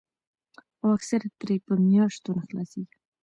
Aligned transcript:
او 0.81 0.87
اکثر 0.97 1.21
ترې 1.39 1.55
پۀ 1.65 1.73
مياشتو 1.87 2.31
نۀ 2.37 2.41
خلاصيږي 2.47 2.97